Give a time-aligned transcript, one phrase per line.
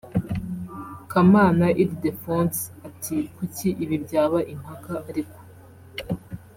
[1.11, 5.37] Kamana Ildephonse ati “Kuki ibi byaba impaka ariko